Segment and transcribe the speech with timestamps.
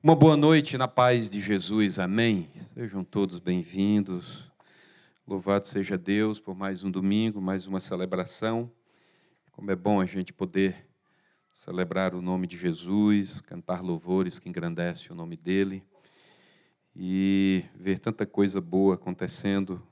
[0.00, 2.48] Uma boa noite na paz de Jesus, amém.
[2.72, 4.48] Sejam todos bem-vindos.
[5.26, 8.70] Louvado seja Deus por mais um domingo, mais uma celebração.
[9.50, 10.86] Como é bom a gente poder
[11.52, 15.82] celebrar o nome de Jesus, cantar louvores que engrandecem o nome dele
[16.94, 19.82] e ver tanta coisa boa acontecendo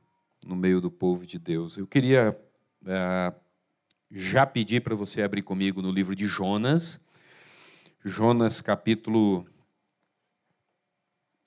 [0.46, 1.77] no meio do povo de Deus.
[1.77, 2.41] Eu queria
[2.86, 3.34] é,
[4.09, 7.00] já pedir para você abrir comigo no livro de Jonas,
[8.04, 9.45] Jonas capítulo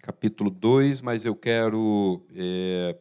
[0.01, 2.95] capítulo 2, mas eu quero, é,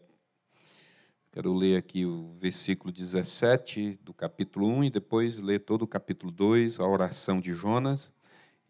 [1.31, 6.33] quero ler aqui o versículo 17 do capítulo 1 e depois ler todo o capítulo
[6.33, 8.13] 2, a oração de Jonas.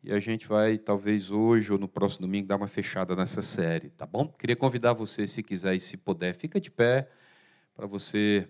[0.05, 3.89] E a gente vai, talvez hoje ou no próximo domingo, dar uma fechada nessa série,
[3.91, 4.29] tá bom?
[4.29, 7.09] Queria convidar você, se quiser e se puder, fica de pé
[7.75, 8.47] para você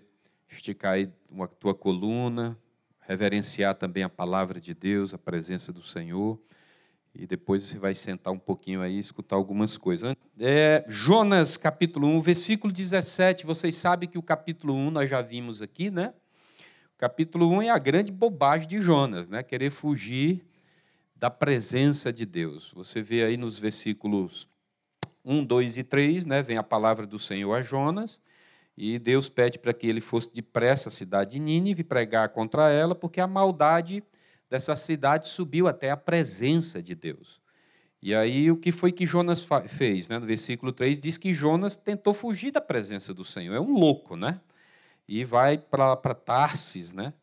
[0.49, 1.09] esticar aí
[1.39, 2.57] a tua coluna,
[2.99, 6.39] reverenciar também a palavra de Deus, a presença do Senhor.
[7.13, 10.13] E depois você vai sentar um pouquinho aí e escutar algumas coisas.
[10.39, 13.45] É, Jonas, capítulo 1, versículo 17.
[13.45, 16.13] Vocês sabem que o capítulo 1 nós já vimos aqui, né?
[16.95, 19.41] O capítulo 1 é a grande bobagem de Jonas, né?
[19.41, 20.45] Querer fugir
[21.15, 22.71] da presença de Deus.
[22.75, 24.47] Você vê aí nos versículos
[25.25, 26.41] 1, 2 e 3, né?
[26.41, 28.21] Vem a palavra do Senhor a Jonas.
[28.77, 32.95] E Deus pede para que ele fosse depressa à cidade de Nínive pregar contra ela,
[32.95, 34.01] porque a maldade
[34.49, 37.39] dessa cidade subiu até a presença de Deus.
[38.01, 40.07] E aí, o que foi que Jonas fez?
[40.07, 40.17] Né?
[40.17, 43.53] No versículo 3 diz que Jonas tentou fugir da presença do Senhor.
[43.53, 44.39] É um louco, né?
[45.07, 47.13] E vai para Tarsis, né?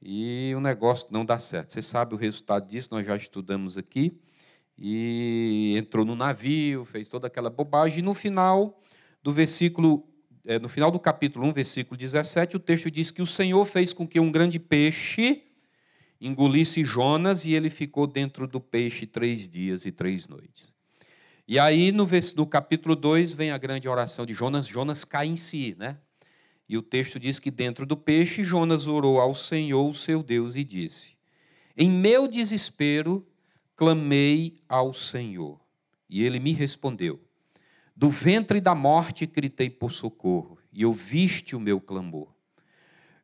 [0.00, 1.72] E o negócio não dá certo.
[1.72, 4.18] Você sabe o resultado disso, nós já estudamos aqui.
[4.78, 7.98] E entrou no navio, fez toda aquela bobagem.
[7.98, 8.80] E no final
[9.22, 10.08] do versículo,
[10.44, 13.92] é, no final do capítulo 1, versículo 17, o texto diz que o Senhor fez
[13.92, 15.44] com que um grande peixe
[16.20, 20.74] engolisse Jonas e ele ficou dentro do peixe três dias e três noites.
[21.46, 22.06] E aí, no,
[22.46, 24.66] capítulo 2, vem a grande oração de Jonas.
[24.66, 25.98] Jonas cai em si, né?
[26.66, 30.64] E o texto diz que dentro do peixe, Jonas orou ao Senhor, seu Deus, e
[30.64, 31.14] disse:
[31.76, 33.26] Em meu desespero,
[33.76, 35.60] clamei ao Senhor.
[36.08, 37.20] E ele me respondeu:
[37.94, 42.33] Do ventre da morte gritei por socorro, e ouviste o meu clamor.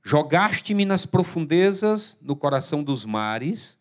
[0.02, 3.78] Jogaste-me nas profundezas, no coração dos mares,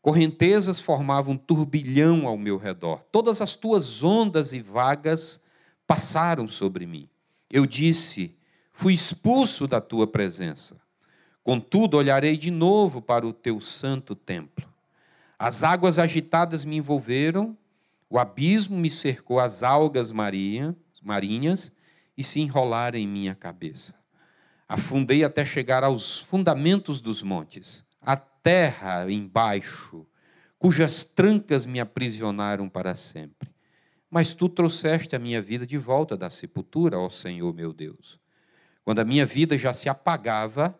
[0.00, 3.02] correntezas formavam um turbilhão ao meu redor.
[3.10, 5.40] Todas as tuas ondas e vagas
[5.86, 7.08] passaram sobre mim.
[7.50, 8.36] Eu disse:
[8.72, 10.76] Fui expulso da tua presença.
[11.42, 14.68] Contudo, olharei de novo para o teu santo templo.
[15.38, 17.56] As águas agitadas me envolveram,
[18.08, 21.72] o abismo me cercou, as algas marinhas
[22.16, 23.94] e se enrolaram em minha cabeça.
[24.68, 30.06] Afundei até chegar aos fundamentos dos montes, a terra embaixo,
[30.58, 33.50] cujas trancas me aprisionaram para sempre.
[34.10, 38.18] Mas tu trouxeste a minha vida de volta da sepultura, ó Senhor meu Deus.
[38.84, 40.78] Quando a minha vida já se apagava,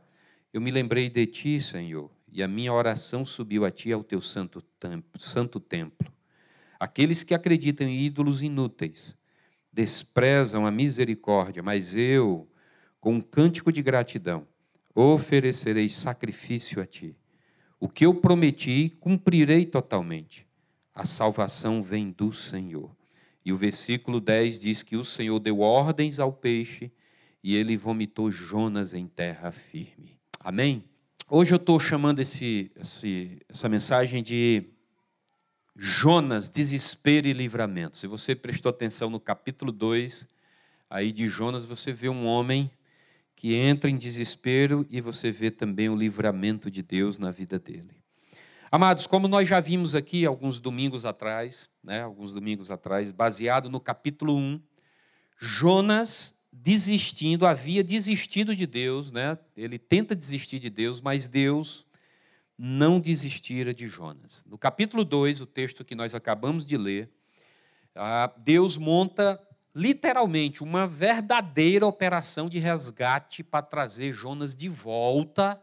[0.53, 4.21] eu me lembrei de ti, Senhor, e a minha oração subiu a ti ao teu
[4.21, 4.63] santo.
[5.17, 6.13] Santo templo.
[6.79, 9.17] Aqueles que acreditam em ídolos inúteis
[9.73, 12.49] desprezam a misericórdia, mas eu,
[13.07, 14.49] com um cântico de gratidão,
[14.93, 17.15] oferecerei sacrifício a ti.
[17.79, 20.45] O que eu prometi, cumprirei totalmente.
[20.93, 22.91] A salvação vem do Senhor.
[23.45, 26.91] E o versículo 10 diz que o Senhor deu ordens ao peixe
[27.45, 30.19] e ele vomitou Jonas em terra firme.
[30.41, 30.83] Amém?
[31.31, 34.65] Hoje eu estou chamando esse, esse, essa mensagem de
[35.77, 37.97] Jonas, desespero e livramento.
[37.97, 40.27] Se você prestou atenção no capítulo 2,
[40.91, 42.69] aí de Jonas, você vê um homem
[43.37, 47.95] que entra em desespero e você vê também o livramento de Deus na vida dele.
[48.73, 53.79] Amados, como nós já vimos aqui alguns domingos atrás, né, alguns domingos atrás, baseado no
[53.79, 54.61] capítulo 1,
[55.39, 59.39] Jonas desistindo, havia desistido de Deus, né?
[59.55, 61.87] Ele tenta desistir de Deus, mas Deus
[62.59, 64.43] não desistira de Jonas.
[64.47, 67.11] No capítulo 2, o texto que nós acabamos de ler,
[67.95, 69.39] ah, Deus monta
[69.77, 75.63] literalmente uma verdadeira operação de resgate para trazer Jonas de volta,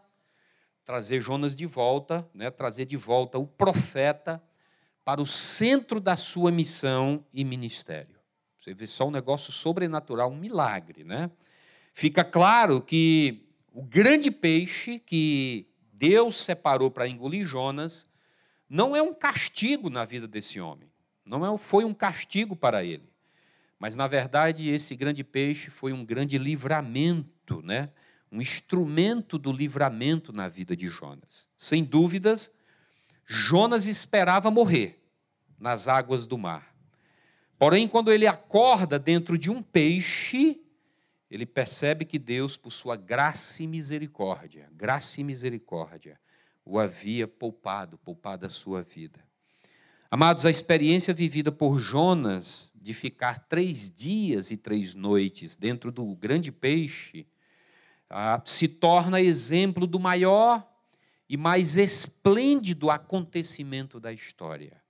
[0.83, 4.39] trazer Jonas de volta, né, trazer de volta o profeta
[5.03, 8.15] para o centro da sua missão e ministério.
[8.59, 11.31] Você vê só um negócio sobrenatural, um milagre, né?
[11.91, 18.05] Fica claro que o grande peixe que Deus separou para engolir Jonas
[18.69, 20.87] não é um castigo na vida desse homem.
[21.25, 23.12] Não é, foi um castigo para ele.
[23.83, 27.89] Mas, na verdade, esse grande peixe foi um grande livramento, né?
[28.31, 31.49] um instrumento do livramento na vida de Jonas.
[31.57, 32.49] Sem dúvidas,
[33.25, 35.03] Jonas esperava morrer.
[35.59, 36.73] nas águas do mar.
[37.59, 40.61] Porém, quando ele acorda dentro de um peixe,
[41.29, 46.17] ele percebe que Deus, por sua graça e misericórdia, graça e misericórdia,
[46.63, 49.19] o havia poupado, poupado a sua vida.
[50.09, 56.13] Amados, a experiência vivida por Jonas de ficar três dias e três noites dentro do
[56.17, 57.25] grande peixe
[58.09, 60.69] ah, se torna exemplo do maior
[61.29, 64.83] e mais esplêndido acontecimento da história,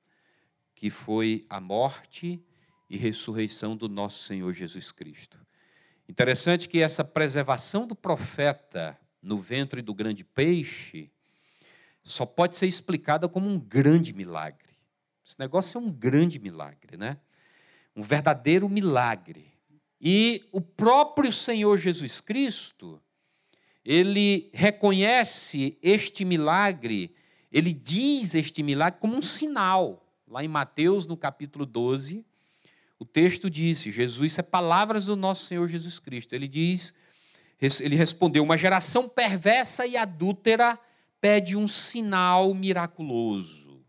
[0.73, 2.43] que foi a morte
[2.89, 5.37] e ressurreição do nosso Senhor Jesus Cristo.
[6.09, 11.11] Interessante que essa preservação do profeta no ventre do grande peixe
[12.03, 14.73] só pode ser explicada como um grande milagre.
[15.23, 17.19] Esse negócio é um grande milagre, né?
[17.95, 19.53] Um verdadeiro milagre.
[19.99, 23.01] E o próprio Senhor Jesus Cristo,
[23.85, 27.15] ele reconhece este milagre,
[27.51, 30.05] ele diz este milagre como um sinal.
[30.27, 32.25] Lá em Mateus, no capítulo 12,
[32.99, 36.33] o texto disse: Jesus, isso é palavras do nosso Senhor Jesus Cristo.
[36.33, 36.93] Ele diz,
[37.79, 40.79] ele respondeu: Uma geração perversa e adúltera
[41.21, 43.81] pede um sinal miraculoso,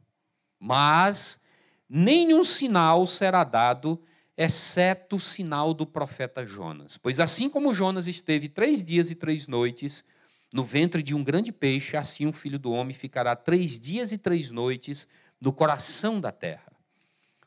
[0.61, 1.41] mas
[1.89, 4.03] nenhum sinal será dado,
[4.37, 6.97] exceto o sinal do profeta Jonas.
[6.97, 10.05] Pois assim como Jonas esteve três dias e três noites
[10.53, 14.19] no ventre de um grande peixe, assim o filho do homem ficará três dias e
[14.19, 15.09] três noites
[15.41, 16.73] no coração da terra.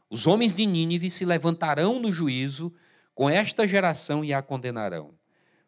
[0.09, 2.73] Os homens de Nínive se levantarão no juízo
[3.13, 5.13] com esta geração e a condenarão,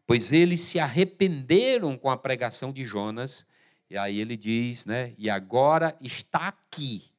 [0.05, 3.45] pois eles se arrependeram com a pregação de Jonas
[3.89, 5.13] e aí ele diz, né?
[5.17, 7.09] E agora está aqui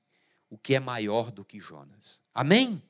[0.51, 2.21] o que é maior do que Jonas.
[2.35, 2.83] Amém?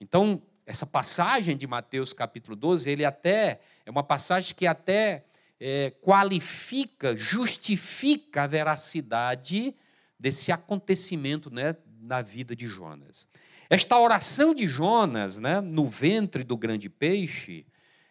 [0.00, 5.24] Então, essa passagem de Mateus capítulo 12, ele até é uma passagem que até
[5.60, 9.74] é, qualifica, justifica a veracidade
[10.18, 13.26] desse acontecimento né, na vida de Jonas.
[13.70, 17.64] Esta oração de Jonas, né, no ventre do grande peixe,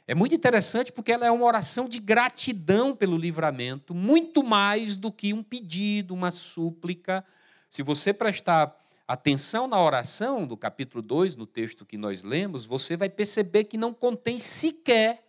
[0.07, 5.11] é muito interessante porque ela é uma oração de gratidão pelo livramento, muito mais do
[5.11, 7.23] que um pedido, uma súplica.
[7.71, 8.77] Se você prestar
[9.07, 13.77] atenção na oração do capítulo 2, no texto que nós lemos, você vai perceber que
[13.77, 15.25] não contém sequer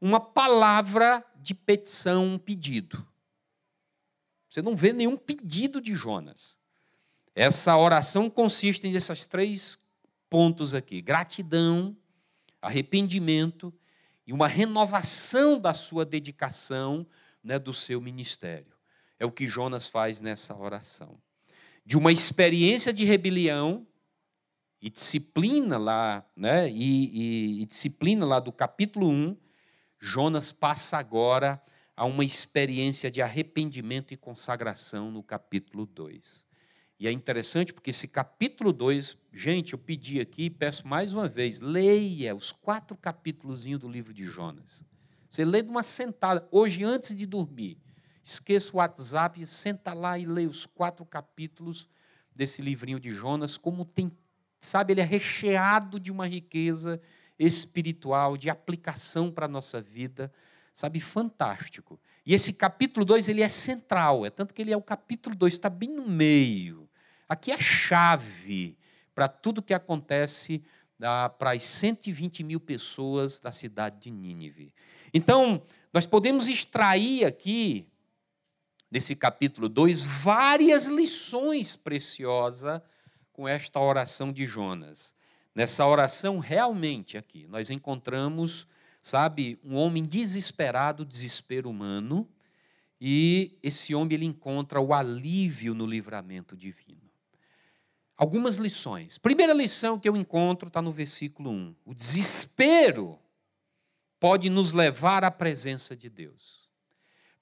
[0.00, 3.04] uma palavra de petição, um pedido.
[4.48, 6.56] Você não vê nenhum pedido de Jonas.
[7.34, 9.76] Essa oração consiste nesses três
[10.30, 11.96] pontos aqui: gratidão,
[12.60, 13.74] arrependimento
[14.24, 17.04] e uma renovação da sua dedicação,
[17.42, 18.72] né, do seu ministério.
[19.18, 21.20] É o que Jonas faz nessa oração.
[21.84, 23.86] De uma experiência de rebelião
[24.80, 29.36] e disciplina lá, né, e, e, e disciplina lá do capítulo 1,
[30.00, 31.62] Jonas passa agora
[31.96, 36.44] a uma experiência de arrependimento e consagração no capítulo 2.
[36.98, 41.60] E é interessante porque esse capítulo 2, gente, eu pedi aqui, peço mais uma vez,
[41.60, 44.84] leia os quatro capítulos do livro de Jonas.
[45.28, 47.78] Você lê de uma sentada, hoje antes de dormir.
[48.22, 51.88] Esqueça o WhatsApp, senta lá e lê os quatro capítulos
[52.34, 54.10] desse livrinho de Jonas, como tem,
[54.60, 57.00] sabe, ele é recheado de uma riqueza
[57.38, 60.32] espiritual, de aplicação para a nossa vida,
[60.72, 62.00] sabe, fantástico.
[62.24, 65.52] E esse capítulo 2, ele é central, é tanto que ele é o capítulo 2,
[65.52, 66.88] está bem no meio.
[67.28, 68.78] Aqui é a chave
[69.14, 70.62] para tudo que acontece
[71.02, 74.72] ah, para as 120 mil pessoas da cidade de Nínive.
[75.12, 75.62] Então,
[75.92, 77.86] nós podemos extrair aqui,
[78.92, 82.82] nesse capítulo 2, várias lições preciosas
[83.32, 85.14] com esta oração de Jonas.
[85.54, 88.66] Nessa oração, realmente, aqui, nós encontramos,
[89.00, 92.28] sabe, um homem desesperado, desespero humano,
[93.00, 97.02] e esse homem ele encontra o alívio no livramento divino
[98.22, 99.18] algumas lições.
[99.18, 101.74] Primeira lição que eu encontro está no versículo 1.
[101.84, 103.18] O desespero
[104.20, 106.61] pode nos levar à presença de Deus.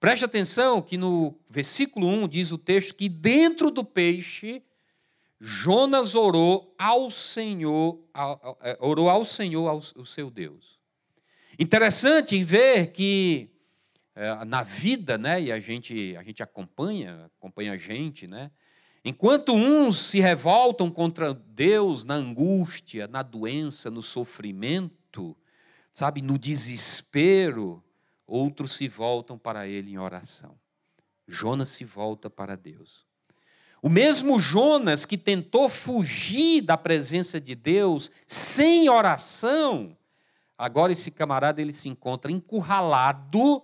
[0.01, 4.63] Preste atenção que no versículo 1 diz o texto que dentro do peixe
[5.39, 8.03] Jonas orou ao Senhor,
[8.63, 10.79] é, orou ao Senhor, ao, seu Deus.
[11.59, 13.51] Interessante ver que
[14.15, 18.51] é, na vida, né, e a gente, a gente acompanha, acompanha a gente, né,
[19.03, 25.35] Enquanto uns se revoltam contra Deus na angústia, na doença, no sofrimento,
[25.95, 27.83] sabe, no desespero,
[28.31, 30.57] outros se voltam para Ele em oração.
[31.27, 33.05] Jonas se volta para Deus.
[33.83, 39.97] O mesmo Jonas que tentou fugir da presença de Deus sem oração,
[40.57, 43.63] agora esse camarada ele se encontra encurralado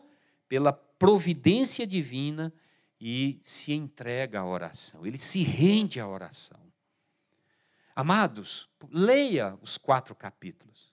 [0.48, 2.52] pela providência divina
[2.98, 6.58] e se entrega à oração, ele se rende à oração.
[7.94, 10.92] Amados, leia os quatro capítulos.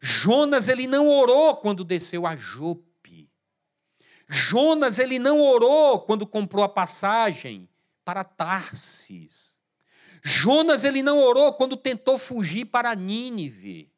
[0.00, 2.95] Jonas ele não orou quando desceu a Jope.
[4.28, 7.68] Jonas ele não orou quando comprou a passagem
[8.04, 9.56] para Tarsis.
[10.22, 13.92] Jonas ele não orou quando tentou fugir para Nínive.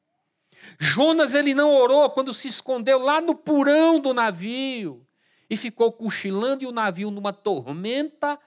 [0.79, 5.07] Jonas ele não orou quando se escondeu lá no porão do navio
[5.49, 8.39] e ficou cochilando e o navio numa tormenta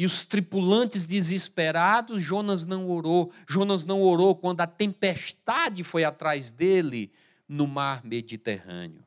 [0.00, 3.30] e os tripulantes desesperados, Jonas não orou.
[3.46, 7.12] Jonas não orou quando a tempestade foi atrás dele
[7.46, 8.99] no mar Mediterrâneo.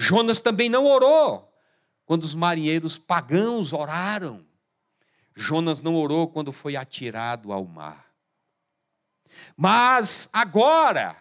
[0.00, 1.54] Jonas também não orou
[2.06, 4.46] quando os marinheiros pagãos oraram.
[5.36, 8.10] Jonas não orou quando foi atirado ao mar.
[9.54, 11.14] Mas agora,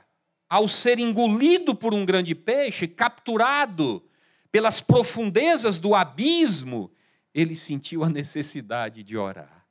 [0.49, 4.01] ao ser engolido por um grande peixe, capturado
[4.49, 6.89] pelas profundezas do abismo,
[7.33, 9.67] ele sentiu a necessidade de orar.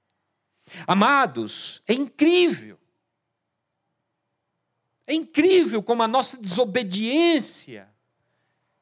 [0.87, 2.79] Amados, é incrível.
[5.07, 7.89] É incrível como a nossa desobediência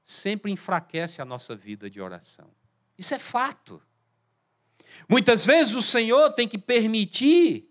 [0.07, 2.49] sempre enfraquece a nossa vida de oração.
[2.97, 3.83] Isso é fato.
[5.09, 7.69] Muitas vezes o Senhor tem que permitir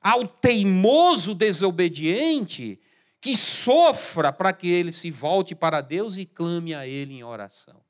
[0.00, 2.80] ao teimoso desobediente
[3.20, 7.80] que sofra para que ele se volte para Deus e clame a Ele em oração.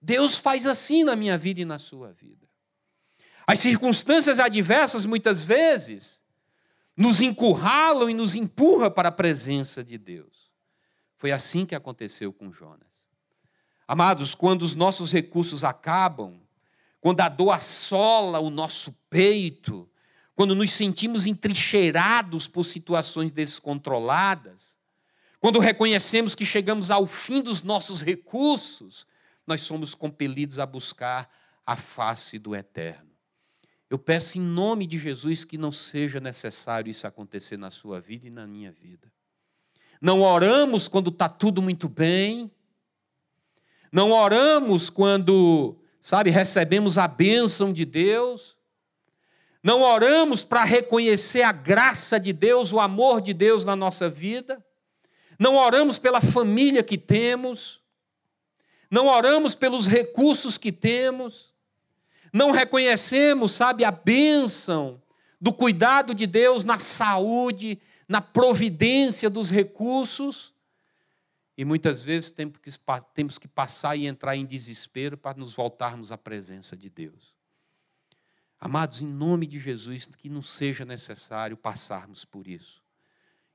[0.00, 2.46] Deus faz assim na minha vida e na sua vida.
[3.48, 6.22] As circunstâncias adversas, muitas vezes,
[6.96, 10.47] nos encurralam e nos empurram para a presença de Deus.
[11.18, 13.08] Foi assim que aconteceu com Jonas.
[13.86, 16.40] Amados, quando os nossos recursos acabam,
[17.00, 19.90] quando a dor assola o nosso peito,
[20.36, 24.78] quando nos sentimos entrincheirados por situações descontroladas,
[25.40, 29.04] quando reconhecemos que chegamos ao fim dos nossos recursos,
[29.44, 31.28] nós somos compelidos a buscar
[31.66, 33.10] a face do eterno.
[33.90, 38.28] Eu peço em nome de Jesus que não seja necessário isso acontecer na sua vida
[38.28, 39.10] e na minha vida.
[40.00, 42.50] Não oramos quando está tudo muito bem.
[43.90, 48.56] Não oramos quando, sabe, recebemos a bênção de Deus.
[49.62, 54.64] Não oramos para reconhecer a graça de Deus, o amor de Deus na nossa vida.
[55.38, 57.80] Não oramos pela família que temos.
[58.90, 61.52] Não oramos pelos recursos que temos.
[62.32, 65.02] Não reconhecemos, sabe, a bênção
[65.40, 67.78] do cuidado de Deus na saúde,
[68.08, 70.54] na providência dos recursos.
[71.56, 72.32] E muitas vezes
[73.14, 77.34] temos que passar e entrar em desespero para nos voltarmos à presença de Deus.
[78.60, 82.82] Amados, em nome de Jesus, que não seja necessário passarmos por isso.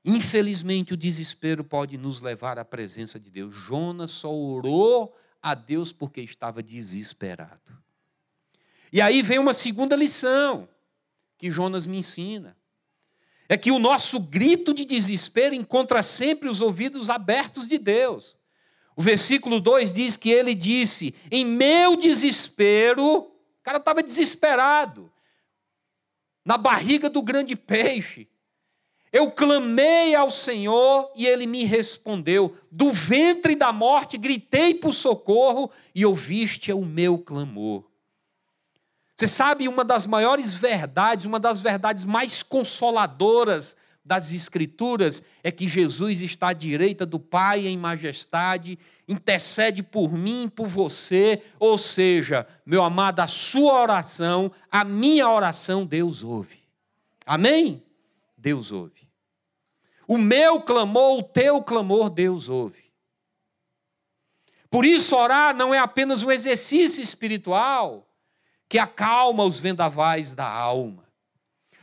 [0.04, 3.54] Infelizmente, o desespero pode nos levar à presença de Deus.
[3.54, 7.76] Jonas só orou a Deus porque estava desesperado.
[8.92, 10.68] E aí vem uma segunda lição
[11.36, 12.56] que Jonas me ensina.
[13.48, 18.36] É que o nosso grito de desespero encontra sempre os ouvidos abertos de Deus.
[18.96, 23.32] O versículo 2 diz que ele disse: Em meu desespero, o
[23.62, 25.12] cara estava desesperado,
[26.44, 28.28] na barriga do grande peixe.
[29.12, 32.52] Eu clamei ao Senhor e ele me respondeu.
[32.68, 37.84] Do ventre da morte gritei por socorro e ouviste o meu clamor.
[39.16, 45.66] Você sabe uma das maiores verdades, uma das verdades mais consoladoras das Escrituras é que
[45.66, 48.78] Jesus está à direita do Pai em majestade,
[49.08, 55.28] intercede por mim e por você, ou seja, meu amado, a sua oração, a minha
[55.28, 56.62] oração, Deus ouve.
[57.24, 57.82] Amém?
[58.36, 59.08] Deus ouve.
[60.06, 62.92] O meu clamor, o teu clamor, Deus ouve.
[64.70, 68.06] Por isso, orar não é apenas um exercício espiritual
[68.68, 71.04] que acalma os vendavais da alma.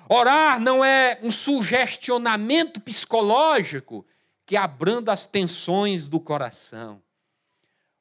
[0.10, 4.06] Orar não é um sugestionamento psicológico
[4.46, 7.02] que abranda as tensões do coração.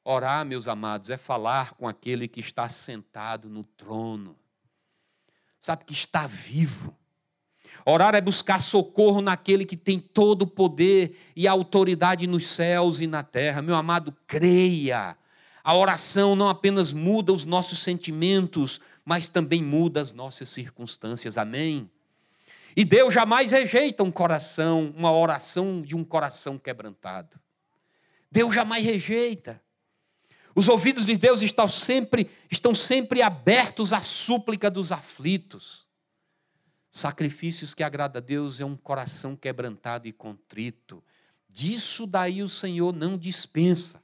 [0.03, 4.35] Orar, meus amados, é falar com aquele que está sentado no trono,
[5.59, 6.97] sabe que está vivo.
[7.85, 13.07] Orar é buscar socorro naquele que tem todo o poder e autoridade nos céus e
[13.07, 13.61] na terra.
[13.61, 15.17] Meu amado, creia.
[15.63, 21.37] A oração não apenas muda os nossos sentimentos, mas também muda as nossas circunstâncias.
[21.37, 21.89] Amém?
[22.75, 27.39] E Deus jamais rejeita um coração, uma oração de um coração quebrantado.
[28.31, 29.61] Deus jamais rejeita.
[30.55, 35.85] Os ouvidos de Deus estão sempre, estão sempre abertos à súplica dos aflitos.
[36.89, 41.03] Sacrifícios que agrada a Deus é um coração quebrantado e contrito.
[41.47, 44.00] Disso daí o Senhor não dispensa.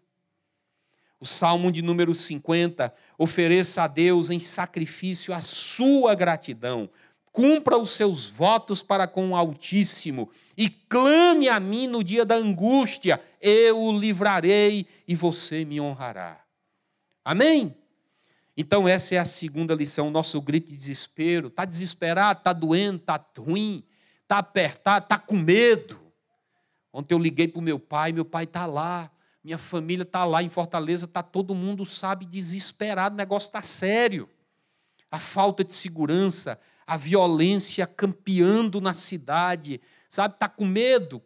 [1.19, 6.89] O Salmo de número 50, ofereça a Deus em sacrifício a sua gratidão
[7.37, 12.33] cumpra os seus votos para com o Altíssimo e clame a mim no dia da
[12.33, 16.41] angústia, eu o livrarei e você me honrará.
[17.23, 17.77] Amém?
[18.57, 21.45] Então, essa é a segunda lição, nosso grito de desespero.
[21.45, 23.83] Está desesperado, está doendo, está ruim,
[24.23, 26.01] está apertado, está com medo.
[26.91, 29.11] Ontem eu liguei para o meu pai, meu pai está lá,
[29.47, 34.29] minha família está lá em Fortaleza, está todo mundo, sabe, desesperado, o negócio está sério.
[35.09, 41.23] A falta de segurança, a violência campeando na cidade, sabe, está com medo.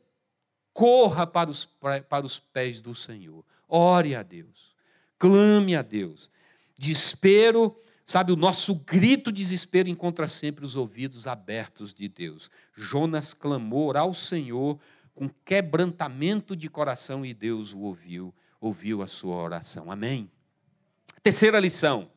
[0.71, 3.43] Corra para os, para os pés do Senhor.
[3.67, 4.75] Ore a Deus.
[5.17, 6.29] Clame a Deus.
[6.77, 7.75] Desespero,
[8.05, 12.51] sabe, o nosso grito de desespero encontra sempre os ouvidos abertos de Deus.
[12.71, 14.79] Jonas clamou ao Senhor
[15.21, 19.91] com quebrantamento de coração e Deus o ouviu, ouviu a sua oração.
[19.91, 20.31] Amém?
[21.21, 22.09] Terceira lição.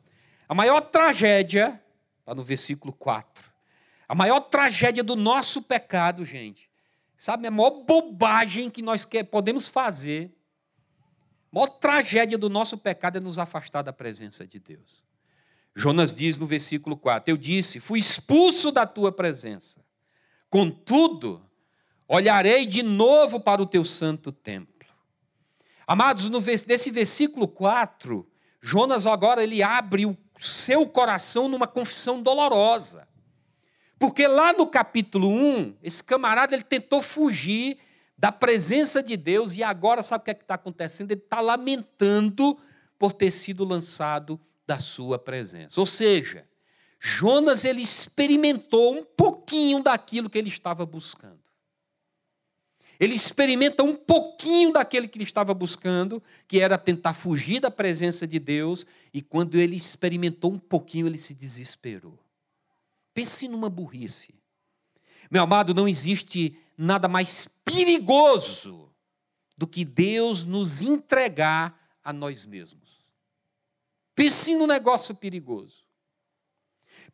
[0.49, 1.79] A maior tragédia,
[2.21, 3.53] está no versículo 4.
[4.09, 6.71] A maior tragédia do nosso pecado, gente,
[7.19, 10.35] sabe, a maior bobagem que nós podemos fazer,
[11.53, 15.05] a maior tragédia do nosso pecado é nos afastar da presença de Deus.
[15.77, 19.85] Jonas diz no versículo 4: Eu disse, fui expulso da tua presença.
[20.49, 21.47] Contudo,
[22.15, 24.75] olharei de novo para o teu santo templo.
[25.87, 26.31] Amados,
[26.67, 28.27] nesse versículo 4,
[28.61, 33.07] Jonas agora ele abre o seu coração numa confissão dolorosa.
[33.99, 37.79] Porque lá no capítulo 1, esse camarada ele tentou fugir
[38.17, 41.11] da presença de Deus e agora sabe o que é está acontecendo?
[41.11, 42.59] Ele está lamentando
[42.99, 45.79] por ter sido lançado da sua presença.
[45.79, 46.47] Ou seja,
[46.99, 51.44] Jonas ele experimentou um pouquinho daquilo que ele estava buscando.
[52.99, 58.27] Ele experimenta um pouquinho daquele que ele estava buscando, que era tentar fugir da presença
[58.27, 62.19] de Deus, e quando ele experimentou um pouquinho, ele se desesperou.
[63.13, 64.35] Pense numa burrice.
[65.31, 68.91] Meu amado, não existe nada mais perigoso
[69.57, 73.05] do que Deus nos entregar a nós mesmos.
[74.15, 75.84] Pense no negócio perigoso.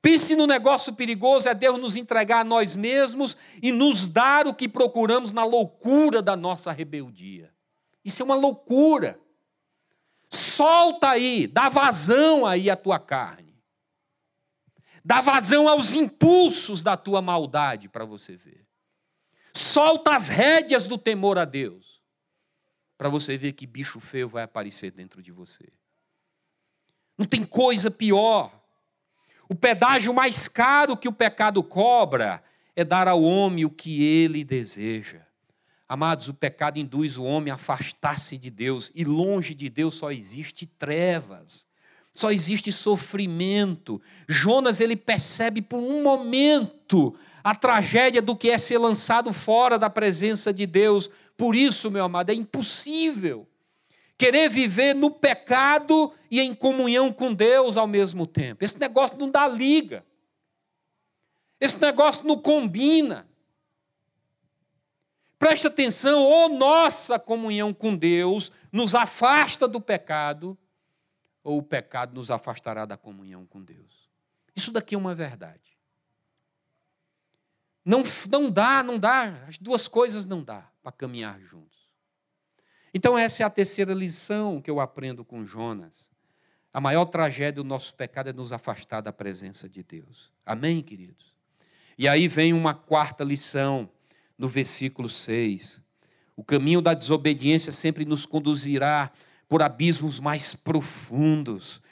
[0.02, 4.54] Pense no negócio perigoso, é Deus nos entregar a nós mesmos e nos dar o
[4.54, 7.52] que procuramos na loucura da nossa rebeldia.
[8.04, 9.20] Isso é uma loucura.
[10.28, 13.60] Solta aí, dá vazão aí à tua carne.
[15.04, 18.66] Dá vazão aos impulsos da tua maldade para você ver.
[19.52, 22.00] Solta as rédeas do temor a Deus
[22.96, 25.72] para você ver que bicho feio vai aparecer dentro de você.
[27.16, 28.59] Não tem coisa pior
[29.50, 32.40] o pedágio mais caro que o pecado cobra
[32.76, 35.22] é dar ao homem o que ele deseja.
[35.88, 40.12] Amados, o pecado induz o homem a afastar-se de Deus, e longe de Deus só
[40.12, 41.66] existe trevas,
[42.12, 44.00] só existe sofrimento.
[44.28, 49.90] Jonas ele percebe por um momento a tragédia do que é ser lançado fora da
[49.90, 51.10] presença de Deus.
[51.36, 53.48] Por isso, meu amado, é impossível
[54.20, 58.62] querer viver no pecado e em comunhão com Deus ao mesmo tempo.
[58.62, 60.04] Esse negócio não dá liga.
[61.58, 63.26] Esse negócio não combina.
[65.38, 70.56] Preste atenção, ou nossa comunhão com Deus nos afasta do pecado,
[71.42, 74.10] ou o pecado nos afastará da comunhão com Deus.
[74.54, 75.78] Isso daqui é uma verdade.
[77.82, 81.79] Não, não dá, não dá, as duas coisas não dá para caminhar juntos.
[82.92, 86.10] Então, essa é a terceira lição que eu aprendo com Jonas.
[86.72, 90.30] A maior tragédia do nosso pecado é nos afastar da presença de Deus.
[90.44, 91.32] Amém, queridos?
[91.98, 93.88] E aí vem uma quarta lição,
[94.38, 95.82] no versículo 6.
[96.36, 99.10] O caminho da desobediência sempre nos conduzirá
[99.48, 101.82] por abismos mais profundos.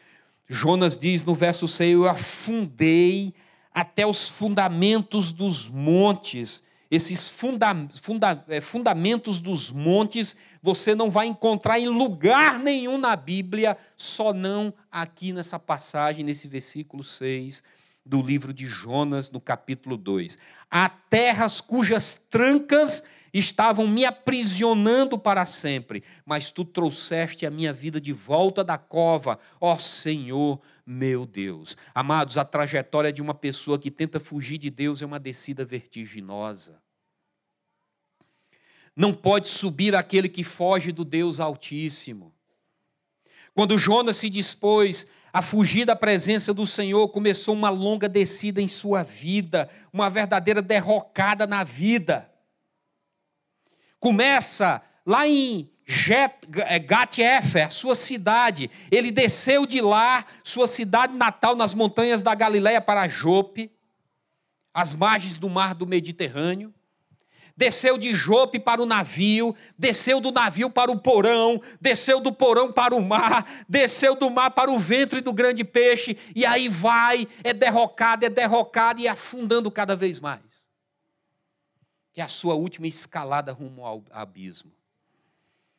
[0.49, 3.35] Jonas diz no verso 6: Eu afundei
[3.73, 11.27] até os fundamentos dos montes esses funda, funda, é, fundamentos dos montes, você não vai
[11.27, 17.63] encontrar em lugar nenhum na Bíblia, só não aqui nessa passagem, nesse versículo 6
[18.05, 20.39] do livro de Jonas, no capítulo 2.
[20.71, 28.01] Há terras cujas trancas estavam me aprisionando para sempre, mas tu trouxeste a minha vida
[28.01, 30.59] de volta da cova, ó Senhor
[30.91, 31.77] meu Deus.
[31.95, 36.83] Amados, a trajetória de uma pessoa que tenta fugir de Deus é uma descida vertiginosa.
[38.97, 42.35] Não pode subir aquele que foge do Deus Altíssimo.
[43.55, 48.69] Quando Jonas se dispôs a fugir da presença do Senhor, começou uma longa descida em
[48.69, 52.33] sua vida, uma verdadeira derrocada na vida.
[54.01, 55.71] Começa lá em
[56.67, 58.71] é, Gat-Efer, sua cidade.
[58.91, 63.73] Ele desceu de lá, sua cidade natal, nas montanhas da Galiléia para Jope.
[64.75, 66.73] às margens do mar do Mediterrâneo,
[67.57, 72.71] desceu de Jope para o navio, desceu do navio para o porão, desceu do porão
[72.71, 77.27] para o mar, desceu do mar para o ventre do grande peixe, e aí vai,
[77.43, 80.69] é derrocado, é derrocado e afundando cada vez mais.
[82.13, 84.78] Que é a sua última escalada rumo ao abismo.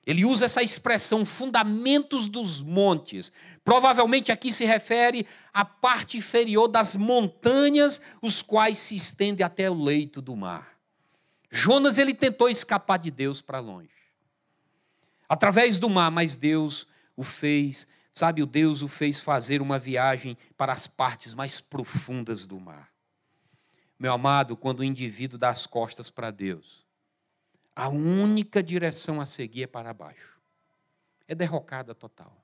[0.09, 3.31] Ele usa essa expressão fundamentos dos montes.
[3.63, 9.83] Provavelmente aqui se refere à parte inferior das montanhas, os quais se estendem até o
[9.83, 10.79] leito do mar.
[11.51, 13.91] Jonas ele tentou escapar de Deus para longe.
[15.29, 20.35] Através do mar, mas Deus o fez, sabe, o Deus o fez fazer uma viagem
[20.57, 22.89] para as partes mais profundas do mar.
[23.99, 26.88] Meu amado, quando o indivíduo dá as costas para Deus,
[27.75, 30.39] a única direção a seguir é para baixo.
[31.27, 32.43] É derrocada total.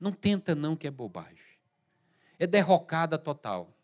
[0.00, 1.36] Não tenta não que é bobagem.
[2.38, 3.74] É derrocada total.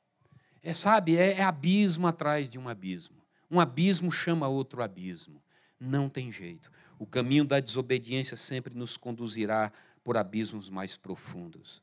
[0.63, 3.23] É, sabe, é, é abismo atrás de um abismo.
[3.51, 5.43] Um abismo chama outro abismo.
[5.79, 6.71] Não tem jeito.
[6.99, 11.83] O caminho da desobediência sempre nos conduzirá por abismos mais profundos.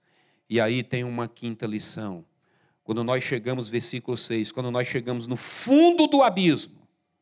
[0.50, 2.26] E aí tem uma quinta lição.
[2.84, 6.81] Quando nós chegamos, versículo 6, quando nós chegamos no fundo do abismo,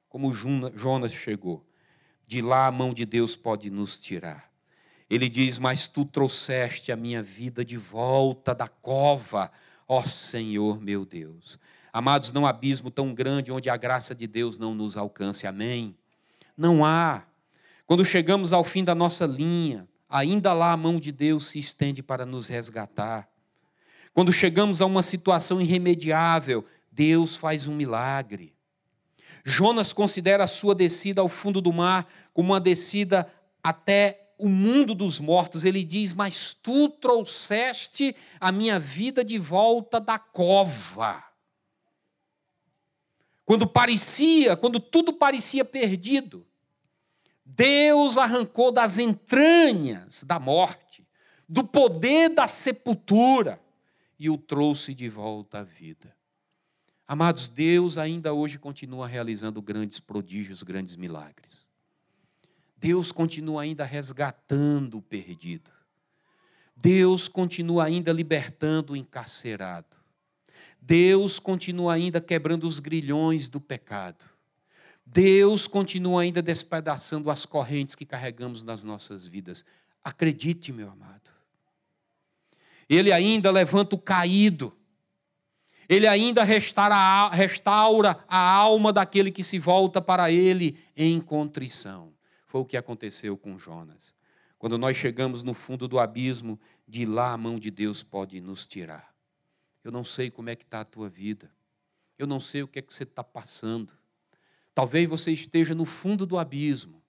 [0.09, 1.65] como Jonas chegou,
[2.27, 4.51] de lá a mão de Deus pode nos tirar.
[5.09, 9.51] Ele diz: Mas tu trouxeste a minha vida de volta da cova,
[9.87, 11.59] ó Senhor meu Deus.
[11.91, 15.47] Amados, não há abismo tão grande onde a graça de Deus não nos alcance.
[15.47, 15.95] Amém?
[16.55, 17.23] Não há.
[17.85, 22.03] Quando chegamos ao fim da nossa linha, ainda lá a mão de Deus se estende
[22.03, 23.27] para nos resgatar.
[24.13, 28.53] Quando chegamos a uma situação irremediável, Deus faz um milagre.
[29.49, 33.27] Jonas considera a sua descida ao fundo do mar como uma descida
[33.63, 35.65] até o mundo dos mortos.
[35.65, 41.23] Ele diz: Mas tu trouxeste a minha vida de volta da cova.
[43.43, 46.45] Quando parecia, quando tudo parecia perdido,
[47.43, 51.07] Deus arrancou das entranhas da morte,
[51.47, 53.59] do poder da sepultura
[54.19, 56.18] e o trouxe de volta à vida.
[57.11, 61.65] Amados, Deus ainda hoje continua realizando grandes prodígios, grandes milagres.
[62.77, 65.71] Deus continua ainda resgatando o perdido.
[66.75, 69.97] Deus continua ainda libertando o encarcerado.
[70.79, 74.23] Deus continua ainda quebrando os grilhões do pecado.
[75.03, 79.65] Deus continua ainda despedaçando as correntes que carregamos nas nossas vidas.
[80.03, 81.31] Acredite, meu amado.
[82.87, 84.77] Ele ainda levanta o caído.
[85.89, 92.13] Ele ainda restaura, a alma daquele que se volta para ele em contrição.
[92.45, 94.13] Foi o que aconteceu com Jonas.
[94.59, 98.67] Quando nós chegamos no fundo do abismo, de lá a mão de Deus pode nos
[98.67, 99.11] tirar.
[99.83, 101.49] Eu não sei como é que está a tua vida.
[102.19, 103.91] Eu não sei o que é que você está passando.
[104.75, 107.01] Talvez você esteja no fundo do abismo.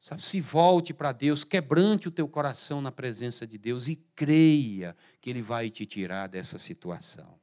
[0.00, 4.96] Sabe, se volte para Deus, quebrante o teu coração na presença de Deus e creia
[5.20, 7.38] que Ele vai te tirar dessa situação.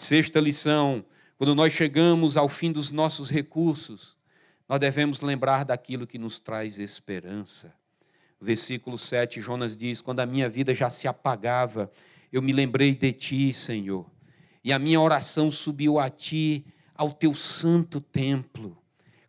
[0.00, 1.04] Sexta lição:
[1.36, 4.16] quando nós chegamos ao fim dos nossos recursos,
[4.68, 7.74] nós devemos lembrar daquilo que nos traz esperança.
[8.40, 11.90] Versículo 7, Jonas diz: Quando a minha vida já se apagava,
[12.32, 14.08] eu me lembrei de ti, Senhor,
[14.62, 18.78] e a minha oração subiu a ti, ao teu santo templo.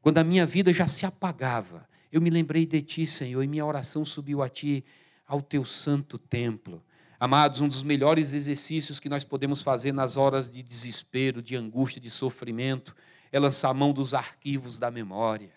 [0.03, 3.65] Quando a minha vida já se apagava, eu me lembrei de ti, Senhor, e minha
[3.65, 4.85] oração subiu a ti,
[5.25, 6.83] ao teu santo templo.
[7.19, 11.99] Amados, um dos melhores exercícios que nós podemos fazer nas horas de desespero, de angústia,
[11.99, 12.95] de sofrimento,
[13.29, 15.51] é lançar mão dos arquivos da memória.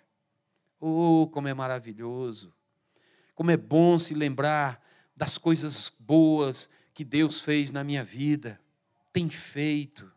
[0.80, 2.52] Oh, como é maravilhoso!
[3.32, 4.82] Como é bom se lembrar
[5.16, 8.60] das coisas boas que Deus fez na minha vida,
[9.12, 10.10] tem feito.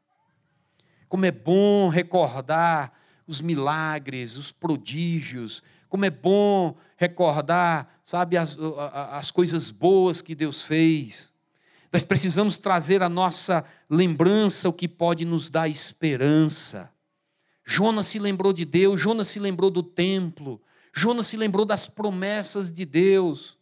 [1.08, 2.92] Como é bom recordar
[3.28, 8.58] os milagres, os prodígios, como é bom recordar, sabe, as,
[9.12, 11.35] as coisas boas que Deus fez.
[11.96, 16.92] Nós precisamos trazer à nossa lembrança o que pode nos dar esperança.
[17.64, 20.62] Jonas se lembrou de Deus, Jonas se lembrou do templo,
[20.94, 23.58] Jonas se lembrou das promessas de Deus.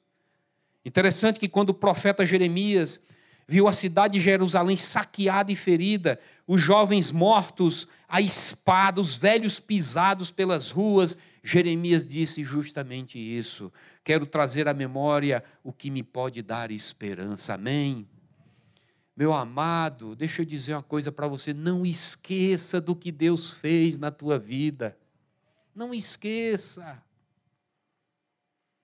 [0.84, 3.00] Interessante que quando o profeta Jeremias
[3.48, 9.60] viu a cidade de Jerusalém saqueada e ferida, os jovens mortos à espada, os velhos
[9.60, 13.72] pisados pelas ruas, Jeremias disse justamente isso.
[14.04, 17.54] Quero trazer à memória o que me pode dar esperança.
[17.54, 18.08] Amém.
[19.16, 23.98] Meu amado, deixa eu dizer uma coisa para você: não esqueça do que Deus fez
[23.98, 24.98] na tua vida.
[25.76, 27.02] Não esqueça.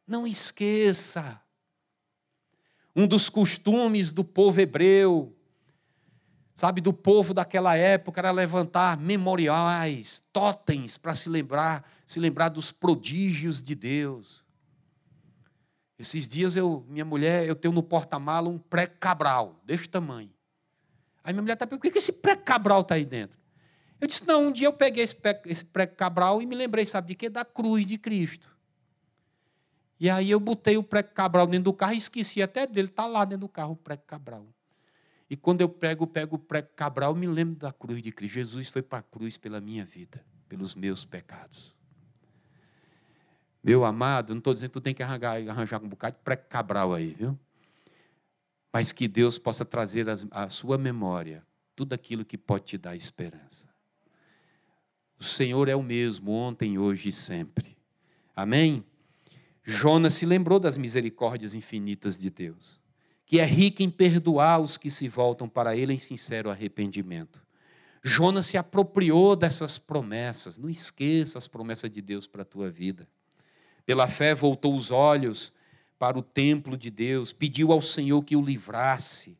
[0.08, 1.42] Não esqueça
[2.96, 5.36] um dos costumes do povo hebreu.
[6.54, 12.72] sabe, do povo daquela época era levantar memoriais, totens para se lembrar, se lembrar dos
[12.72, 14.44] prodígios de Deus.
[16.00, 20.32] Esses dias eu, minha mulher, eu tenho no porta-mala um pré-cabral, desse tamanho.
[21.22, 23.38] Aí minha mulher está perguntando, por que esse pré-cabral está aí dentro?
[24.00, 27.30] Eu disse, não, um dia eu peguei esse pré-cabral e me lembrei, sabe de quê?
[27.30, 28.48] Da cruz de Cristo.
[30.00, 33.26] E aí eu botei o pré-cabral dentro do carro e esqueci até dele, está lá
[33.26, 34.48] dentro do carro o pré-cabral.
[35.30, 38.36] E quando eu pego, pego o pré-cabral, me lembro da cruz de Cristo.
[38.36, 41.76] Jesus foi para a cruz pela minha vida, pelos meus pecados.
[43.64, 46.94] Meu amado, não estou dizendo que tu tem que arranjar, arranjar um bocado de pré-cabral
[46.94, 47.38] aí, viu?
[48.72, 51.44] Mas que Deus possa trazer à sua memória
[51.76, 53.68] tudo aquilo que pode te dar esperança.
[55.20, 57.78] O Senhor é o mesmo ontem, hoje e sempre.
[58.36, 58.84] Amém?
[59.64, 62.80] Jonas se lembrou das misericórdias infinitas de Deus
[63.30, 67.40] que é rica em perdoar os que se voltam para ele em sincero arrependimento.
[68.04, 70.58] Jonas se apropriou dessas promessas.
[70.58, 73.08] Não esqueça as promessas de Deus para a tua vida.
[73.90, 75.52] Pela fé, voltou os olhos
[75.98, 79.36] para o templo de Deus, pediu ao Senhor que o livrasse,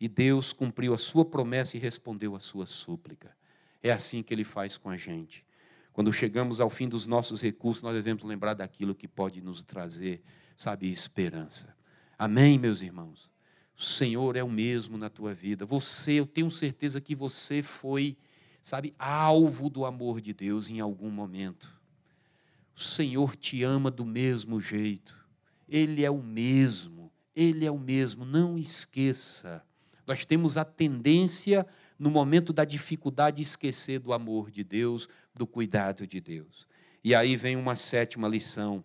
[0.00, 3.32] e Deus cumpriu a sua promessa e respondeu a sua súplica.
[3.80, 5.46] É assim que ele faz com a gente.
[5.92, 10.20] Quando chegamos ao fim dos nossos recursos, nós devemos lembrar daquilo que pode nos trazer,
[10.56, 11.72] sabe, esperança.
[12.18, 13.30] Amém, meus irmãos?
[13.78, 15.64] O Senhor é o mesmo na tua vida.
[15.64, 18.16] Você, eu tenho certeza que você foi,
[18.60, 21.80] sabe, alvo do amor de Deus em algum momento.
[22.82, 25.16] O Senhor te ama do mesmo jeito.
[25.68, 27.12] Ele é o mesmo.
[27.34, 28.24] Ele é o mesmo.
[28.24, 29.62] Não esqueça.
[30.04, 31.64] Nós temos a tendência,
[31.96, 36.66] no momento da dificuldade, esquecer do amor de Deus, do cuidado de Deus.
[37.04, 38.84] E aí vem uma sétima lição.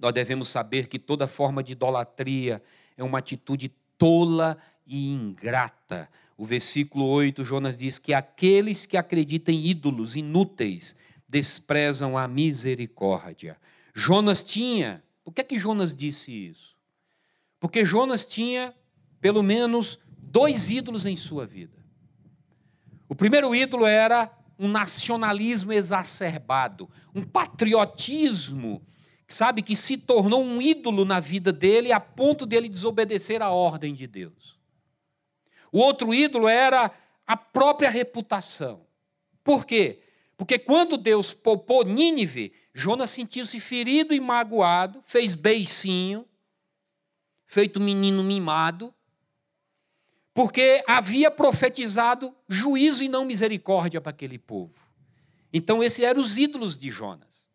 [0.00, 2.62] Nós devemos saber que toda forma de idolatria
[2.96, 6.08] é uma atitude tola e ingrata.
[6.34, 10.96] O versículo 8, Jonas diz que aqueles que acreditam em ídolos inúteis
[11.32, 13.56] desprezam a misericórdia.
[13.94, 16.76] Jonas tinha, por que é que Jonas disse isso?
[17.58, 18.74] Porque Jonas tinha
[19.18, 21.82] pelo menos dois ídolos em sua vida.
[23.08, 28.86] O primeiro ídolo era um nacionalismo exacerbado, um patriotismo
[29.26, 33.94] sabe, que se tornou um ídolo na vida dele a ponto dele desobedecer a ordem
[33.94, 34.60] de Deus.
[35.72, 36.90] O outro ídolo era
[37.26, 38.84] a própria reputação.
[39.42, 40.02] Por quê?
[40.42, 46.26] Porque quando Deus poupou Nínive, Jonas sentiu-se ferido e magoado, fez beicinho,
[47.46, 48.92] feito menino mimado,
[50.34, 54.74] porque havia profetizado juízo e não misericórdia para aquele povo.
[55.52, 57.46] Então, esses eram os ídolos de Jonas.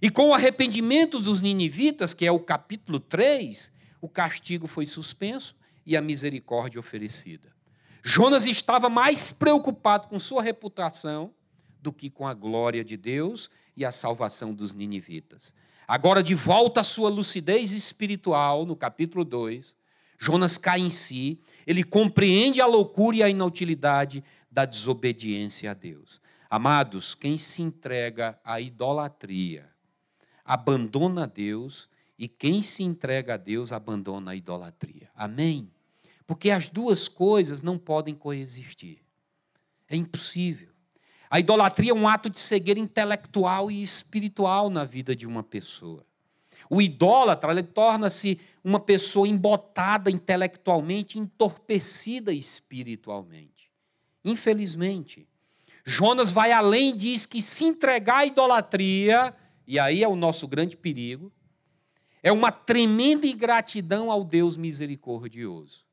[0.00, 5.56] E com o arrependimento dos ninivitas, que é o capítulo 3, o castigo foi suspenso
[5.84, 7.52] e a misericórdia oferecida.
[8.00, 11.34] Jonas estava mais preocupado com sua reputação
[11.80, 15.54] do que com a glória de Deus e a salvação dos ninivitas.
[15.86, 19.76] Agora, de volta à sua lucidez espiritual, no capítulo 2,
[20.18, 26.20] Jonas cai em si, ele compreende a loucura e a inutilidade da desobediência a Deus.
[26.50, 29.70] Amados, quem se entrega à idolatria,
[30.44, 31.88] abandona Deus
[32.18, 35.08] e quem se entrega a Deus abandona a idolatria.
[35.14, 35.70] Amém?
[36.26, 38.98] Porque as duas coisas não podem coexistir.
[39.88, 40.77] É impossível.
[41.30, 46.04] A idolatria é um ato de cegueira intelectual e espiritual na vida de uma pessoa.
[46.70, 53.70] O idólatra ele torna-se uma pessoa embotada intelectualmente, entorpecida espiritualmente.
[54.24, 55.26] Infelizmente.
[55.84, 59.34] Jonas vai além e diz que se entregar à idolatria
[59.68, 61.30] e aí é o nosso grande perigo,
[62.22, 65.84] é uma tremenda ingratidão ao Deus misericordioso.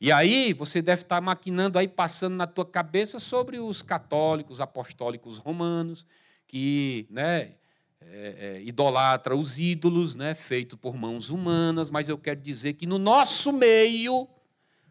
[0.00, 5.36] E aí você deve estar maquinando aí, passando na tua cabeça sobre os católicos, apostólicos
[5.36, 6.06] romanos,
[6.46, 7.56] que né,
[8.00, 12.86] é, é, idolatra os ídolos, né, feito por mãos humanas, mas eu quero dizer que
[12.86, 14.26] no nosso meio,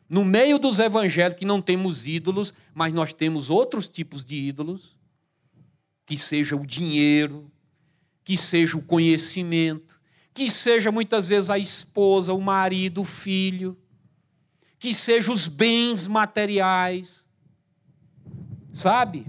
[0.08, 4.96] no meio dos evangélicos, que não temos ídolos, mas nós temos outros tipos de ídolos,
[6.06, 7.52] que seja o dinheiro,
[8.24, 10.00] que seja o conhecimento,
[10.36, 13.76] que seja muitas vezes a esposa, o marido, o filho,
[14.80, 17.28] que seja os bens materiais.
[18.72, 19.28] Sabe?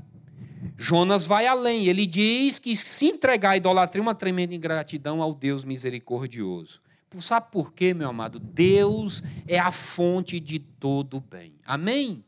[0.77, 5.35] Jonas vai além, ele diz que se entregar à idolatria é uma tremenda ingratidão ao
[5.35, 6.81] Deus misericordioso.
[7.19, 8.39] Sabe por quê, meu amado?
[8.39, 11.55] Deus é a fonte de todo bem.
[11.67, 12.25] Amém?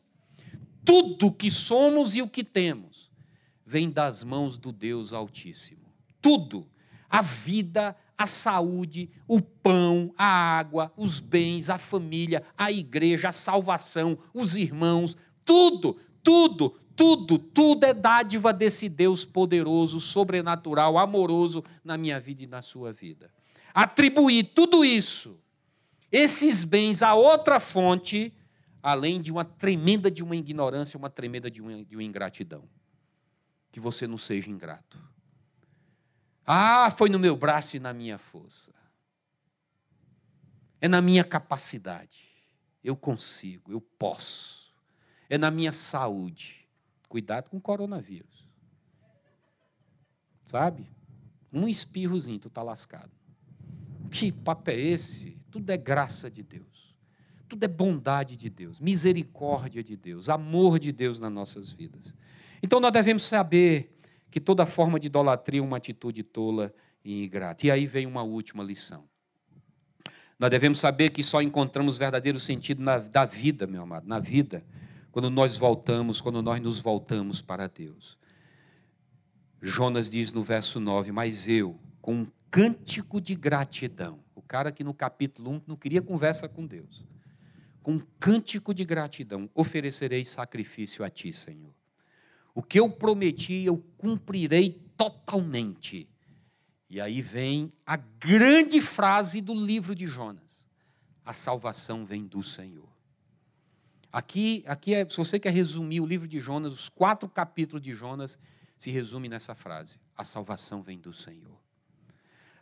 [0.85, 3.11] Tudo que somos e o que temos
[3.65, 5.83] vem das mãos do Deus Altíssimo
[6.23, 6.65] tudo:
[7.11, 13.33] a vida, a saúde, o pão, a água, os bens, a família, a igreja, a
[13.33, 21.97] salvação, os irmãos, Tudo, tudo, tudo, tudo é dádiva desse Deus poderoso, sobrenatural, amoroso na
[21.99, 23.31] minha vida e na sua vida.
[23.75, 25.39] Atribuir tudo isso,
[26.11, 28.33] esses bens a outra fonte,
[28.83, 32.69] além de uma tremenda de uma ignorância, uma tremenda de uma, de uma ingratidão.
[33.71, 35.12] Que você não seja ingrato.
[36.47, 38.73] Ah, foi no meu braço e na minha força.
[40.81, 42.27] É na minha capacidade.
[42.83, 44.75] Eu consigo, eu posso.
[45.31, 46.69] É na minha saúde.
[47.09, 48.49] Cuidado com o coronavírus.
[50.43, 50.91] Sabe?
[51.53, 53.13] Um espirrozinho, tu está lascado.
[54.11, 55.39] Que papo é esse?
[55.51, 56.97] Tudo é graça de Deus.
[57.49, 62.15] Tudo é bondade de Deus, misericórdia de Deus, amor de Deus nas nossas vidas.
[62.63, 63.92] Então nós devemos saber
[64.33, 66.73] que toda forma de idolatria é uma atitude tola
[67.05, 67.67] e ingrata.
[67.67, 69.05] E aí vem uma última lição.
[70.39, 74.65] Nós devemos saber que só encontramos verdadeiro sentido na, da vida, meu amado, na vida,
[75.13, 78.19] quando nós voltamos, quando nós nos voltamos para Deus.
[79.61, 84.83] Jonas diz no verso 9: Mas eu, com um cântico de gratidão, o cara que
[84.83, 87.05] no capítulo 1 não queria conversa com Deus,
[87.83, 91.82] com um cântico de gratidão, oferecerei sacrifício a Ti, Senhor.
[92.55, 96.09] O que eu prometi, eu cumprirei totalmente.
[96.89, 100.67] E aí vem a grande frase do livro de Jonas:
[101.25, 102.93] a salvação vem do Senhor.
[104.13, 107.95] Aqui, aqui é, se você quer resumir o livro de Jonas, os quatro capítulos de
[107.95, 108.39] Jonas
[108.77, 111.59] se resume nessa frase: a salvação vem do Senhor.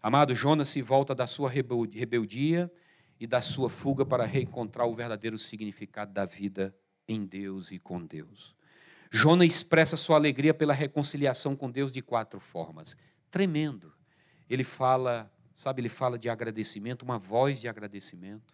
[0.01, 2.73] Amado, Jonas se volta da sua rebeldia
[3.19, 6.75] e da sua fuga para reencontrar o verdadeiro significado da vida
[7.07, 8.55] em Deus e com Deus.
[9.11, 12.97] Jonas expressa sua alegria pela reconciliação com Deus de quatro formas.
[13.31, 13.93] Tremendo
[14.51, 18.53] ele fala, sabe, ele fala de agradecimento, uma voz de agradecimento.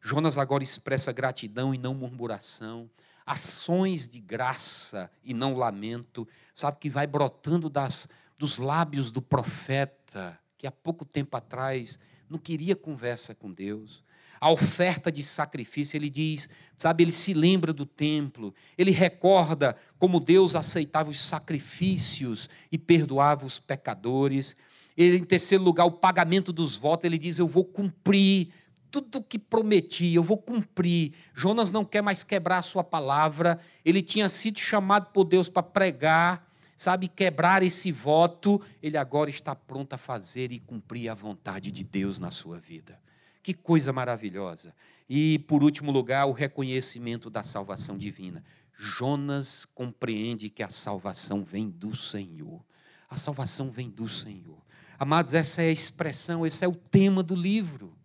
[0.00, 2.88] Jonas agora expressa gratidão e não murmuração,
[3.26, 8.06] ações de graça e não lamento, sabe, que vai brotando das,
[8.38, 11.98] dos lábios do profeta, que há pouco tempo atrás
[12.30, 14.04] não queria conversa com Deus.
[14.40, 20.20] A oferta de sacrifício, ele diz, sabe, ele se lembra do templo, ele recorda como
[20.20, 24.56] Deus aceitava os sacrifícios e perdoava os pecadores.
[24.96, 28.48] Ele, em terceiro lugar, o pagamento dos votos, ele diz: Eu vou cumprir
[28.90, 31.12] tudo o que prometi, eu vou cumprir.
[31.34, 35.62] Jonas não quer mais quebrar a sua palavra, ele tinha sido chamado por Deus para
[35.62, 41.70] pregar, sabe, quebrar esse voto, ele agora está pronto a fazer e cumprir a vontade
[41.70, 42.98] de Deus na sua vida.
[43.46, 44.74] Que coisa maravilhosa.
[45.08, 48.42] E, por último lugar, o reconhecimento da salvação divina.
[48.76, 52.60] Jonas compreende que a salvação vem do Senhor.
[53.08, 54.60] A salvação vem do Senhor.
[54.98, 57.96] Amados, essa é a expressão, esse é o tema do livro.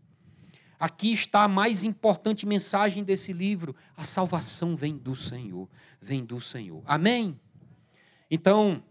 [0.79, 5.67] Aqui está a mais importante mensagem desse livro: a salvação vem do Senhor,
[5.99, 6.83] vem do Senhor.
[6.85, 7.39] Amém?
[8.29, 8.83] Então,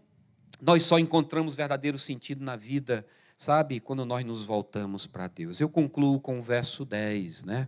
[0.61, 3.07] nós só encontramos verdadeiro sentido na vida,
[3.41, 5.59] sabe, quando nós nos voltamos para Deus.
[5.59, 7.67] Eu concluo com o verso 10, né?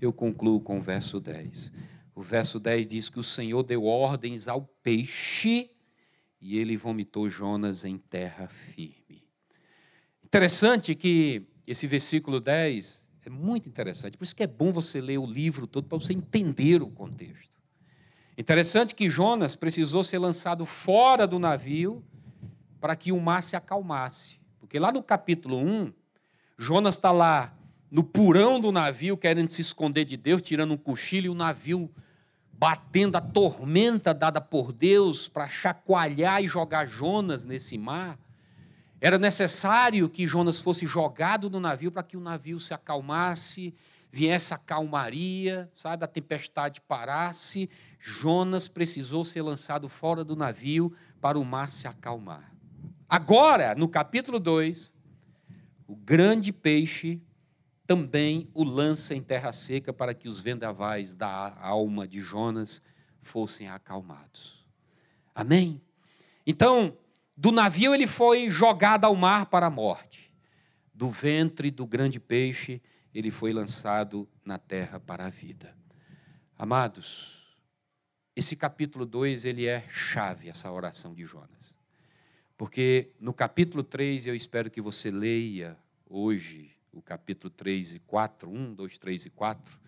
[0.00, 1.70] Eu concluo com o verso 10.
[2.14, 5.70] O verso 10 diz que o Senhor deu ordens ao peixe
[6.40, 9.28] e ele vomitou Jonas em terra firme.
[10.24, 15.18] Interessante que esse versículo 10 é muito interessante, por isso que é bom você ler
[15.18, 17.58] o livro todo para você entender o contexto.
[18.38, 22.02] Interessante que Jonas precisou ser lançado fora do navio
[22.80, 24.39] para que o mar se acalmasse.
[24.70, 25.92] Porque lá no capítulo 1,
[26.56, 27.52] Jonas está lá
[27.90, 31.92] no purão do navio, querendo se esconder de Deus, tirando um cochilo, e o navio
[32.52, 38.16] batendo a tormenta dada por Deus para chacoalhar e jogar Jonas nesse mar.
[39.00, 43.74] Era necessário que Jonas fosse jogado no navio para que o navio se acalmasse,
[44.12, 47.68] viesse a calmaria, sabe, a tempestade parasse.
[47.98, 52.59] Jonas precisou ser lançado fora do navio para o mar se acalmar.
[53.10, 54.94] Agora, no capítulo 2,
[55.88, 57.20] o grande peixe
[57.84, 62.80] também o lança em terra seca para que os vendavais da alma de Jonas
[63.20, 64.64] fossem acalmados.
[65.34, 65.82] Amém?
[66.46, 66.96] Então,
[67.36, 70.32] do navio ele foi jogado ao mar para a morte.
[70.94, 72.80] Do ventre do grande peixe
[73.12, 75.76] ele foi lançado na terra para a vida.
[76.56, 77.58] Amados,
[78.36, 81.79] esse capítulo 2 ele é chave essa oração de Jonas.
[82.60, 88.50] Porque no capítulo 3 eu espero que você leia hoje o capítulo 3 e 4,
[88.50, 89.80] 1, 2, 3 e 4,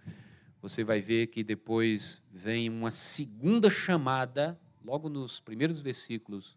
[0.58, 6.56] você vai ver que depois vem uma segunda chamada, logo nos primeiros versículos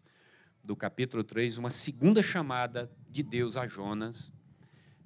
[0.64, 4.32] do capítulo 3, uma segunda chamada de Deus a Jonas,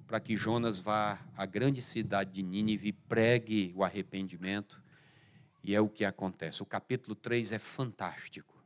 [0.07, 4.81] para que Jonas vá à grande cidade de Nínive e pregue o arrependimento.
[5.61, 6.63] E é o que acontece.
[6.63, 8.63] O capítulo 3 é fantástico,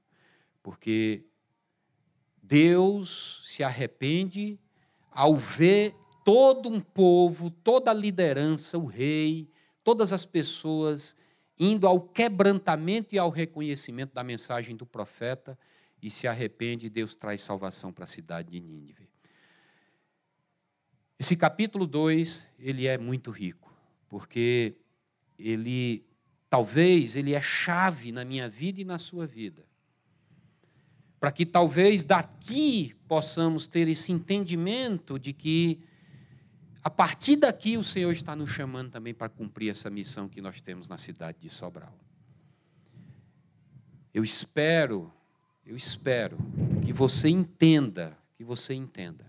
[0.61, 1.25] porque
[2.47, 4.59] Deus se arrepende
[5.11, 9.49] ao ver todo um povo, toda a liderança, o rei,
[9.83, 11.15] todas as pessoas
[11.57, 15.57] indo ao quebrantamento e ao reconhecimento da mensagem do profeta
[16.01, 19.09] e se arrepende, Deus traz salvação para a cidade de Nínive.
[21.17, 23.73] Esse capítulo 2, ele é muito rico,
[24.09, 24.75] porque
[25.39, 26.05] ele
[26.49, 29.65] talvez ele é chave na minha vida e na sua vida.
[31.25, 35.79] Para que talvez daqui possamos ter esse entendimento de que
[36.83, 40.61] a partir daqui o Senhor está nos chamando também para cumprir essa missão que nós
[40.61, 41.97] temos na cidade de Sobral.
[44.13, 45.11] Eu espero,
[45.65, 46.37] eu espero
[46.83, 49.25] que você entenda, que você entenda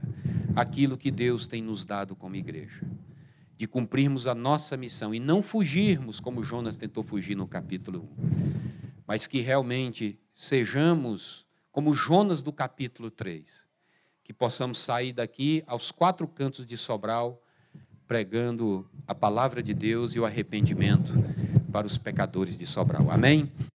[0.54, 2.86] aquilo que Deus tem nos dado como igreja,
[3.56, 9.00] de cumprirmos a nossa missão e não fugirmos como Jonas tentou fugir no capítulo 1,
[9.06, 11.45] mas que realmente sejamos
[11.76, 13.68] como Jonas do capítulo 3,
[14.24, 17.38] que possamos sair daqui aos quatro cantos de Sobral
[18.08, 21.12] pregando a palavra de Deus e o arrependimento
[21.70, 23.10] para os pecadores de Sobral.
[23.10, 23.52] Amém?